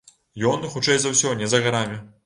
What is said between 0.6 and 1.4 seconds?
хутчэй за ўсё,